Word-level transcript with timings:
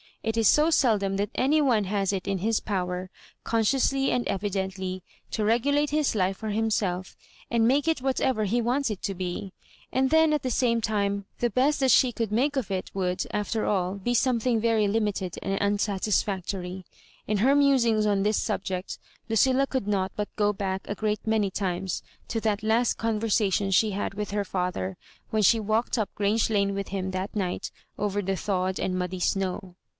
It 0.23 0.37
is 0.37 0.47
so 0.47 0.69
seldom 0.69 1.17
that 1.17 1.31
any 1.33 1.61
one 1.61 1.83
has 1.85 2.13
it 2.13 2.27
in 2.27 2.37
bis 2.39 2.59
power, 2.59 3.09
consciously 3.43 4.11
and 4.11 4.27
evidently, 4.27 5.03
to 5.31 5.43
regulate 5.43 5.89
his 5.89 6.13
life 6.15 6.37
for 6.37 6.49
hunself, 6.51 7.15
and 7.51 7.67
make 7.67 7.87
it 7.87 8.01
whatever 8.01 8.45
he 8.45 8.61
wants 8.61 8.91
it 8.91 9.01
to 9.03 9.15
be. 9.15 9.53
And 9.91 10.09
then, 10.11 10.33
at 10.33 10.41
the 10.43 10.51
same 10.51 10.79
time, 10.79 11.25
the 11.39 11.49
best 11.49 11.79
that 11.79 11.91
she 11.91 12.11
could 12.11 12.31
make 12.31 12.55
of 12.55 12.69
it 12.69 12.89
would, 12.95 13.25
after 13.31 13.65
all, 13.65 13.95
be 13.95 14.13
something 14.13 14.59
very 14.59 14.87
limited 14.87 15.37
and 15.41 15.59
unsatisfactory. 15.59 16.83
In 17.27 17.37
her 17.37 17.55
musings 17.55 18.05
on 18.07 18.21
this 18.21 18.37
subject, 18.41 18.97
Lucilla 19.29 19.65
could 19.67 19.87
not 19.87 20.11
but 20.15 20.35
go 20.35 20.53
back 20.53 20.83
a 20.87 20.95
great 20.95 21.25
many 21.27 21.49
times 21.49 22.01
to 22.27 22.39
that 22.41 22.63
last 22.63 22.95
conversation 22.97 23.71
she 23.71 23.91
had 23.91 24.13
with 24.15 24.31
her 24.31 24.43
&ther, 24.45 24.97
when 25.31 25.43
she 25.43 25.59
walked 25.59 25.97
up 25.97 26.09
Grange 26.13 26.49
Lane 26.51 26.73
with 26.75 26.87
him 26.89 27.09
that 27.11 27.35
night 27.35 27.71
over 27.97 28.21
the 28.21 28.35
thawed 28.35 28.79
and 28.79 28.97
muddy 28.97 29.19
snow. 29.19 29.75